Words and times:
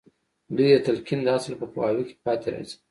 دوی 0.55 0.69
د 0.73 0.77
تلقين 0.87 1.19
د 1.23 1.27
اصل 1.37 1.53
په 1.61 1.65
پوهاوي 1.73 2.03
کې 2.07 2.15
پاتې 2.25 2.47
راځي. 2.53 2.75